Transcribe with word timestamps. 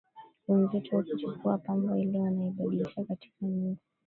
wenzetu 0.47 0.95
wakichukua 0.95 1.57
pamba 1.57 1.99
ile 1.99 2.19
wanaibadilisha 2.19 3.03
katika 3.03 3.37
nyuzi 3.45 3.79